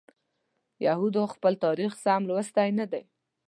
یهودو 0.85 1.23
خپل 1.33 1.53
تاریخ 1.65 1.91
سم 2.03 2.21
لوستی 2.29 2.69
نه 2.79 2.85
دی. 2.91 3.03